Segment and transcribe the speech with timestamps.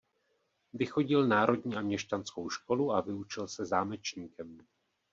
[0.73, 4.57] Vychodil národní a měšťanskou školu a vyučil se zámečníkem.